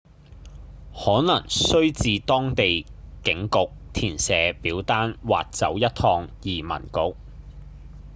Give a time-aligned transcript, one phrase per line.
[0.95, 2.87] 可能須至當地
[3.23, 7.15] 警局填寫表單或走一趟移民局